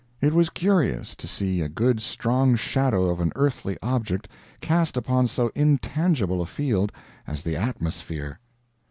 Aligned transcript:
It 0.19 0.33
was 0.33 0.49
curious 0.49 1.13
to 1.15 1.27
see 1.27 1.61
a 1.61 1.69
good 1.69 2.01
strong 2.01 2.55
shadow 2.55 3.05
of 3.07 3.19
an 3.19 3.31
earthly 3.35 3.77
object 3.83 4.27
cast 4.59 4.97
upon 4.97 5.27
so 5.27 5.51
intangible 5.53 6.41
a 6.41 6.47
field 6.47 6.91
as 7.27 7.43
the 7.43 7.55
atmosphere. 7.55 8.39